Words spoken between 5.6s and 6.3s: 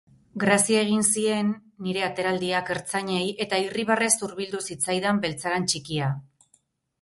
txikia.